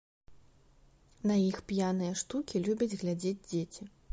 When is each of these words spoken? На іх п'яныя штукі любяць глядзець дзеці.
На 1.31 1.35
іх 1.49 1.57
п'яныя 1.73 2.13
штукі 2.25 2.63
любяць 2.65 2.97
глядзець 3.03 3.39
дзеці. 3.49 3.83